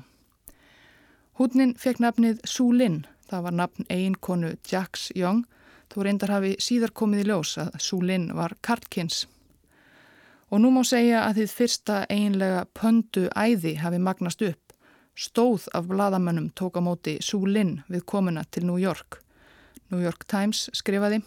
[1.40, 3.04] Húnin fekk nafnið Su Lin.
[3.28, 5.44] Það var nafn eiginkonu Jax Young.
[5.92, 9.26] Þú reyndar hafi síðar komið í ljós að Su Lin var Kartkins.
[10.54, 14.76] Og nú má segja að þið fyrsta einlega pöndu æði hafi magnast upp.
[15.18, 19.18] Stóð af bladamönnum tók á móti Sú Lin við komuna til New York.
[19.90, 21.24] New York Times skrifaði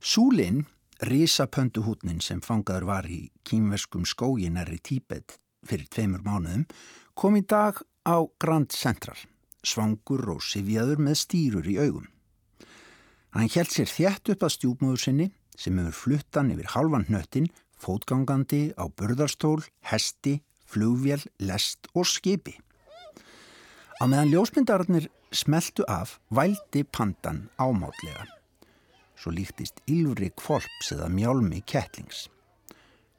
[0.00, 0.66] Sú Lin,
[1.00, 6.66] risapönduhútnin sem fangaður var í kýmverskum skóginari Tíbet fyrir tveimur mánuðum,
[7.16, 9.16] kom í dag á Grand Central,
[9.64, 12.10] svangur og sifjaður með stýrur í augum.
[13.32, 17.48] Hann held sér þjætt upp að stjúpmóður sinni sem hefur fluttan yfir halvan hnöttin,
[17.84, 22.56] fótgangandi á burðarstól, hesti, flugvél, lest og skipi.
[24.00, 28.26] Á meðan ljósmyndararnir smeltu af vældi pandan ámátlega.
[29.14, 32.26] Svo líktist ylfri kvolps eða mjálmi kettlings.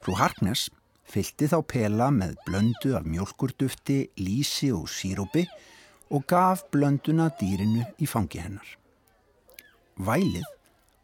[0.02, 0.68] Frú Harkness
[1.08, 5.46] fylti þá pela með blöndu af mjölkurdufti, lísi og sírópi
[6.10, 8.68] og gaf blönduna dýrinu í fangi hennar.
[9.96, 10.44] Vælið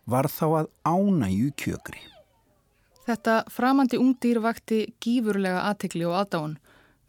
[0.06, 2.11] var þá að ánæju kjökri.
[3.06, 6.58] Þetta framandi ungdýr vakti gífurlega aðtekli og aðdáun.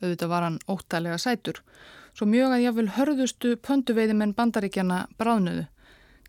[0.02, 1.62] Auðvitað var hann óttalega sætur.
[2.14, 5.68] Svo mjög að jáfnvel hörðustu pönduveiðimenn bandaríkjana bráðnuðu.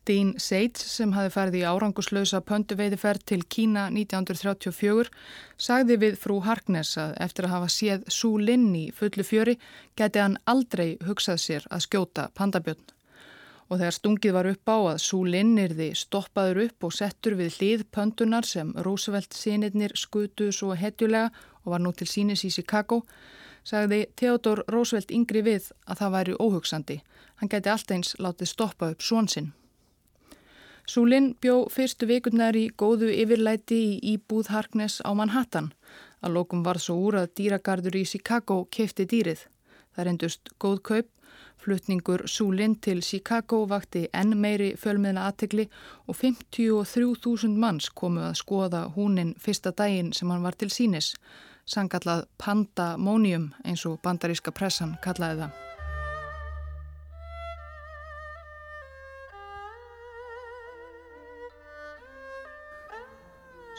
[0.05, 5.09] Dean Seitz sem hafi færði í áranguslausa pönduveiðiferð til Kína 1934
[5.57, 9.57] sagði við frú Harkness að eftir að hafa séð Sú Linn í fullu fjöri
[9.97, 12.85] geti hann aldrei hugsað sér að skjóta pandabjörn
[13.69, 17.85] og þegar stungið var upp á að Súlinn erði stoppaður upp og settur við hlið
[17.95, 21.33] pöndunar sem Roosevelt sinirnir skutu svo hetjulega
[21.65, 23.03] og var nú til sínis í Chicago,
[23.65, 26.99] sagði Theodor Roosevelt yngri við að það væri óhugsandi.
[27.41, 29.53] Hann gæti alltaf eins látið stoppa upp svonsinn.
[30.85, 35.73] Súlinn bjó fyrstu vikurnar í góðu yfirlæti í Íbúð Harkness á Manhattan.
[36.21, 39.47] Að lókum var svo úr að dýragardur í Chicago keifti dýrið.
[39.97, 41.09] Það reyndust góð kaup
[41.65, 45.65] Flutningur Súlinn til Chicago vakti enn meiri fölmiðna aðtegli
[46.07, 51.15] og 53.000 manns komu að skoða húnin fyrsta daginn sem hann var til sínis,
[51.65, 55.74] sangallað pandamónium eins og bandaríska pressan kallaði það.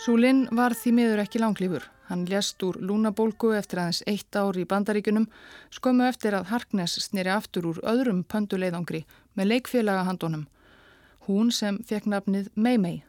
[0.06, 1.86] Súlinn var því miður ekki langlýfur.
[2.12, 5.26] Hann lést úr lúnabólgu eftir aðeins eitt ár í bandaríkunum,
[5.74, 9.02] skömmu eftir að Harkness snýri aftur úr öðrum pönduleiðangri
[9.34, 10.46] með leikfélaga handónum.
[11.26, 13.02] Hún sem fekk nafnið Meimei.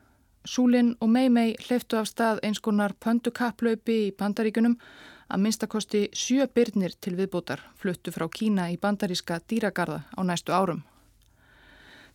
[0.48, 4.80] Súlinn og Meimei hleyftu af stað eins konar pöndukapplaupi í bandaríkunum
[5.28, 10.86] að minnstakosti sjö byrnir til viðbútar fluttu frá Kína í bandaríska dýragarða á næstu árum.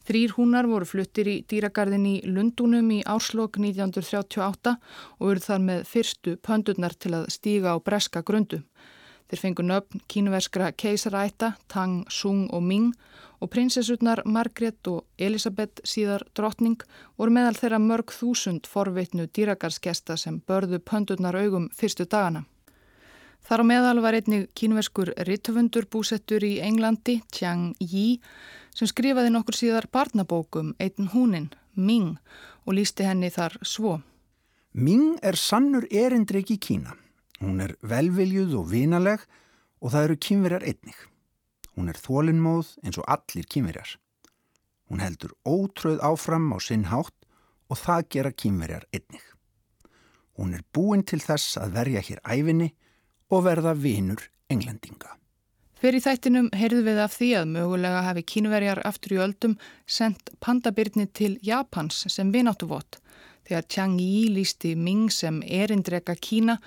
[0.08, 4.74] Þrýr húnar voru fluttir í dýragarðin í Lundunum í árslokk 1938
[5.20, 8.64] og voru þar með fyrstu pöndurnar til að stíga á breska grundu.
[9.32, 12.90] Þeir fengu nöfn kínuverskra keisaræta, Tang, Sung og Ming
[13.40, 16.82] og prinsessutnar Margret og Elisabeth síðar drottning
[17.16, 22.44] voru meðal þeirra mörg þúsund forvitnu dýragarðskesta sem börðu pöndurnar augum fyrstu dagana.
[23.42, 28.20] Þar á meðal var einnig kínuverskur rittöfundur búsettur í Englandi, Chiang Yi,
[28.75, 32.17] sem skrifaði nokkur síðar barnabókum Einn húnin, Ming,
[32.65, 33.99] og lísti henni þar svo.
[34.73, 36.95] Ming er sannur erindreik í Kína.
[37.41, 39.23] Hún er velviljuð og vinaleg
[39.81, 40.97] og það eru kynverjar einnig.
[41.75, 43.95] Hún er þólinnmóð eins og allir kynverjar.
[44.91, 47.15] Hún heldur ótröð áfram á sinn hátt
[47.71, 49.23] og það gera kynverjar einnig.
[50.38, 52.69] Hún er búin til þess að verja hér æfinni
[53.31, 55.20] og verða vinur englendinga.
[55.82, 59.56] Fyrir þættinum heyrðu við af því að mögulega hafi kínverjar aftur í öldum
[59.89, 63.00] sendt pandabirni til Japans sem vináttuvott.
[63.50, 66.60] Þegar Chiang Yi lísti Ming sem erindreka Kína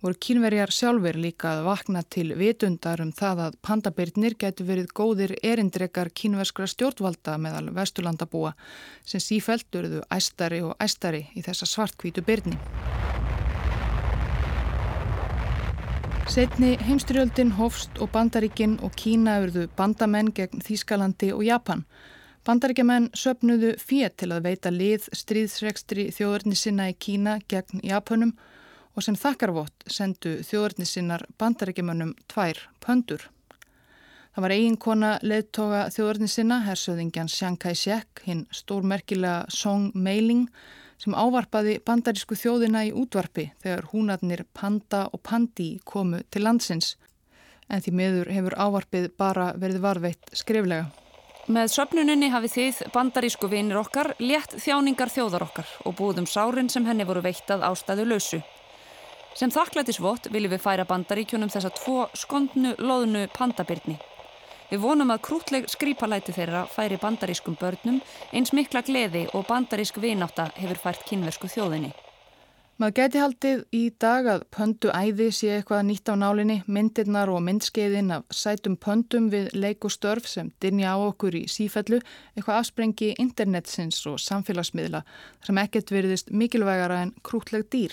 [0.00, 5.36] voru kínverjar sjálfur líka að vakna til vitundar um það að pandabirnir getur verið góðir
[5.44, 8.54] erindrekar kínverskra stjórnvalda meðal vesturlandabúa
[9.04, 12.56] sem sífælduruðu æstari og æstari í þessa svartkvítu birni.
[16.30, 21.82] Setni heimstyrjöldin Hofst og Bandaríkin og Kína auðurðu bandamenn gegn Þýskalandi og Japan.
[22.46, 28.32] Bandaríkjamenn söpnuðu fér til að veita lið stríðsregstri þjóðurnisinna í Kína gegn Japanum
[28.94, 33.26] og sem þakkarvott sendu þjóðurnisinnar bandaríkjamennum tvær pöndur.
[34.32, 40.46] Það var eiginkona leðtoga þjóðurnisinna, hersöðingjan Chiang Kai-shek, hinn stórmerkilega Song Meiling,
[41.02, 46.94] sem ávarpaði bandarísku þjóðina í útvarpi þegar húnarnir Panda og Pandi komu til landsins.
[47.66, 50.90] En því meður hefur ávarpið bara verið varveitt skriflega.
[51.50, 56.86] Með söpnuninni hafi þið bandarísku vinir okkar létt þjáningar þjóðar okkar og búðum sárin sem
[56.86, 58.38] henni voru veittað ástæðu lausu.
[59.34, 63.98] Sem þakklætisvott viljum við færa bandaríkjunum þessa tvo skondnu, loðnu pandabirni.
[64.72, 67.98] Við vonum að krútleg skrýpalæti þeirra færi bandarískum börnum
[68.32, 71.90] eins mikla gleði og bandarísk vináta hefur fært kynversku þjóðinni.
[72.80, 77.42] Maður geti haldið í dag að pöndu æði sé eitthvað nýtt á nálinni, myndirnar og
[77.44, 82.00] myndskeiðin af sætum pöndum við leik og störf sem dinja á okkur í sífellu,
[82.32, 85.04] eitthvað afsprengi internetsins og samfélagsmiðla
[85.44, 87.92] sem ekkert veriðist mikilvægara en krútleg dýr.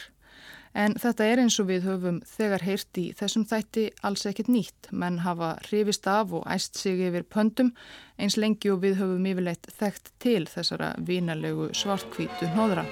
[0.73, 4.89] En þetta er eins og við höfum þegar heyrt í þessum þætti alls ekkit nýtt.
[4.91, 7.71] Menn hafa hrifist af og æst sig yfir pöndum
[8.19, 12.85] eins lengi og við höfum yfirleitt þekkt til þessara vinalegu svartkvítu hnóðra.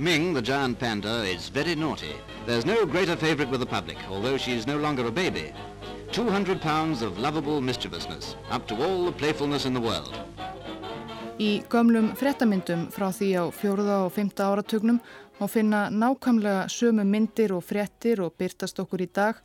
[0.00, 2.14] Ming, the giant panda, is very naughty.
[2.46, 5.52] There's no greater favorite with the public, although she's no longer a baby.
[6.12, 10.16] 200 pounds of lovable mischievousness, up to all the playfulness in the world.
[11.40, 14.98] Í gömlum frettamyndum frá því á fjóruða og fymta áratugnum
[15.40, 19.38] má finna nákvæmlega sömu myndir og frettir og byrtast okkur í dag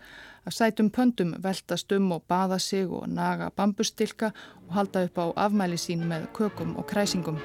[0.44, 4.32] að sætum pöndum veltast um og baða sig og naga bambustilka
[4.68, 7.40] og halda upp á afmæli sín með kökum og kræsingum.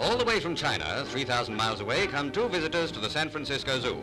[0.00, 3.78] All the way from China, 3,000 miles away, come two visitors to the San Francisco
[3.80, 4.00] Zoo.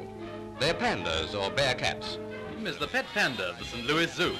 [0.60, 2.20] They're pandas or bear cats.
[2.66, 3.88] is the pet panda of the St.
[3.88, 4.36] Louis Zoo.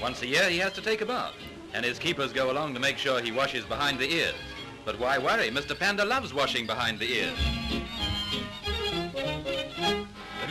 [0.00, 1.34] Once a year he has to take a bath,
[1.74, 4.34] and his keepers go along to make sure he washes behind the ears.
[4.84, 5.50] But why worry?
[5.50, 5.78] Mr.
[5.78, 7.38] Panda loves washing behind the ears.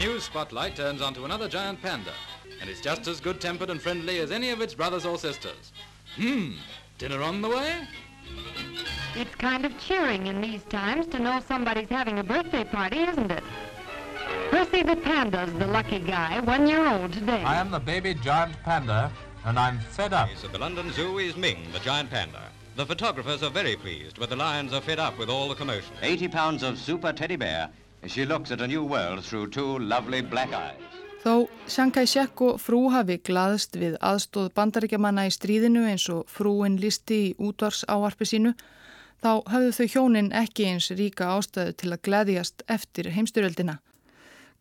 [0.01, 2.13] The news spotlight turns onto another giant panda,
[2.59, 5.71] and it's just as good-tempered and friendly as any of its brothers or sisters.
[6.15, 6.53] Hmm,
[6.97, 7.87] dinner on the way?
[9.15, 13.29] It's kind of cheering in these times to know somebody's having a birthday party, isn't
[13.29, 13.43] it?
[14.49, 17.43] Percy the Panda's the lucky guy, one year old today.
[17.43, 19.11] I am the baby giant panda,
[19.45, 20.29] and I'm fed up.
[20.43, 22.41] At the London Zoo is Ming, the giant panda.
[22.75, 25.93] The photographers are very pleased, but the lions are fed up with all the commotion.
[26.01, 27.69] 80 pounds of super teddy bear.
[31.21, 31.33] Þó
[31.69, 37.19] Chiang Kai-shek og frú hafi glaðst við aðstóð bandaríkjamanna í stríðinu eins og frúin listi
[37.27, 38.55] í útvars áarpi sínu,
[39.21, 43.77] þá hafðu þau hjónin ekki eins ríka ástöðu til að gleðjast eftir heimstyrjöldina.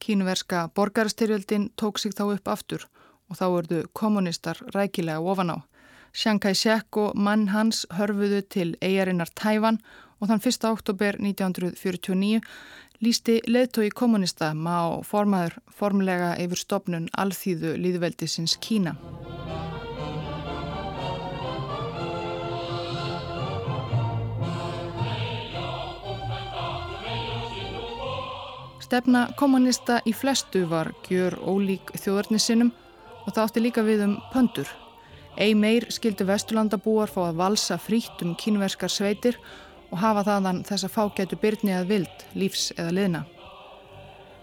[0.05, 2.85] Kínverska borgarstyrjöldin tók sig þá upp aftur
[3.31, 5.59] og þá verðu kommunistar rækilega ofan á.
[6.13, 9.81] Chiang Kai-shek og mann hans hörfuðu til eigarinnar Tæfan
[10.21, 10.65] og þann 1.
[10.69, 12.41] oktober 1949
[13.01, 18.93] lísti leðtói kommunista má formaður formlega yfir stopnun alþýðu líðveldisins Kína.
[28.85, 32.73] Stefna kommunista í flestu var gjör ólík þjóðarnisinum
[33.25, 34.69] og það átti líka við um pöndur.
[35.39, 40.87] Ei meir skildu vesturlandabúar fá að valsa frítt um kínverskar sveitir og hafa þaðan þess
[40.87, 43.23] að fágætu byrni að vild, lífs eða liðna.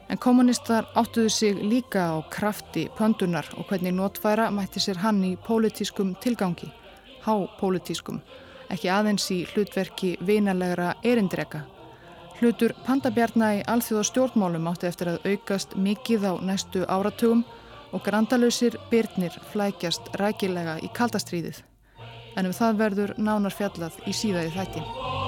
[0.08, 5.36] En kommunistar áttuðu sig líka á krafti pöndunar og hvernig notfæra mætti sér hann í
[5.36, 6.72] pólitískum tilgangi,
[7.26, 8.22] hápólitískum,
[8.72, 11.66] ekki aðeins í hlutverki vinalegra erindreka.
[12.40, 17.44] Hlutur pandabjarna í alþjóða stjórnmálum átti eftir að aukast mikið á næstu áratugum
[17.92, 21.64] og grandalösir byrnir flækjast rækilega í kaldastríðið.
[22.38, 25.27] En um það verður nánar fjallað í síðaði þætti.